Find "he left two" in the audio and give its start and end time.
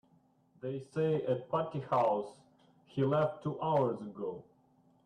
2.87-3.61